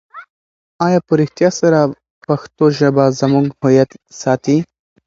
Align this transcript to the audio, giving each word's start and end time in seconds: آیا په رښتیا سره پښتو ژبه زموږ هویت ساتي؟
آیا 0.85 0.99
په 1.07 1.13
رښتیا 1.19 1.49
سره 1.59 1.79
پښتو 2.25 2.65
ژبه 2.79 3.05
زموږ 3.19 3.45
هویت 3.61 3.89
ساتي؟ 4.21 4.57